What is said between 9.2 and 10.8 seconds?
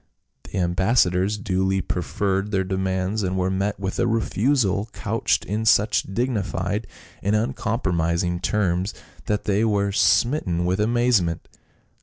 that they were smitten with